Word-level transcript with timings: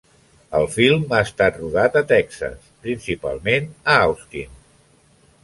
El 0.59 0.63
film 0.75 1.03
ha 1.17 1.19
estat 1.25 1.59
rodat 1.63 1.99
a 2.01 2.03
Texas, 2.13 2.73
principalment 2.87 3.71
a 3.97 4.01
Austin. 4.09 4.59